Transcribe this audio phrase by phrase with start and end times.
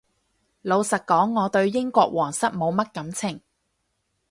[0.63, 3.39] 老實講我對英國皇室冇乜感情